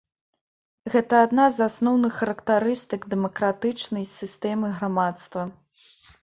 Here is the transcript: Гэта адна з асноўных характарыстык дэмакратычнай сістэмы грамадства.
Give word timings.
Гэта 0.93 1.19
адна 1.25 1.43
з 1.55 1.67
асноўных 1.71 2.13
характарыстык 2.21 3.05
дэмакратычнай 3.15 4.09
сістэмы 4.17 4.67
грамадства. 4.81 5.41